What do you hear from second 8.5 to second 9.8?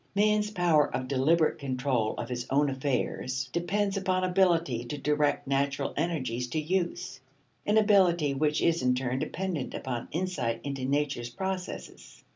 is in turn dependent